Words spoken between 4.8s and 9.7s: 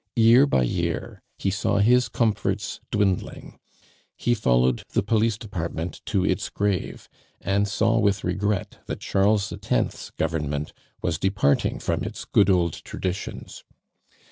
the police department to its grave, and saw with regret that Charles